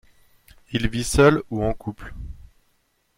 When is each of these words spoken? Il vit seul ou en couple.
Il 0.71 0.87
vit 0.89 1.03
seul 1.03 1.43
ou 1.51 1.63
en 1.63 1.73
couple. 1.75 2.15